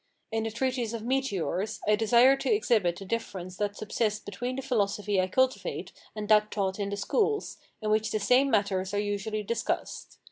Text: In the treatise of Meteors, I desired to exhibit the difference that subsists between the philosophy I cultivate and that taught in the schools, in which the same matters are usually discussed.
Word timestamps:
In 0.31 0.45
the 0.45 0.49
treatise 0.49 0.93
of 0.93 1.03
Meteors, 1.03 1.79
I 1.87 1.95
desired 1.95 2.39
to 2.39 2.51
exhibit 2.51 2.95
the 2.97 3.05
difference 3.05 3.57
that 3.57 3.77
subsists 3.77 4.19
between 4.19 4.55
the 4.55 4.63
philosophy 4.63 5.21
I 5.21 5.27
cultivate 5.27 5.91
and 6.15 6.27
that 6.27 6.49
taught 6.49 6.79
in 6.79 6.89
the 6.89 6.97
schools, 6.97 7.59
in 7.83 7.91
which 7.91 8.09
the 8.09 8.19
same 8.19 8.49
matters 8.49 8.95
are 8.95 8.99
usually 8.99 9.43
discussed. 9.43 10.17